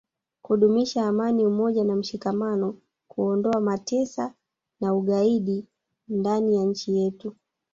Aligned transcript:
kudumisha 0.41 1.05
amani 1.07 1.45
umoja 1.45 1.83
na 1.83 1.95
mshikamano 1.95 2.77
kuondoa 3.07 3.61
matesa 3.61 4.33
na 4.81 4.93
ugaidi 4.95 5.65
ndani 6.07 6.55
ya 6.55 6.63
nchi 6.63 6.97
yetu 6.97 7.35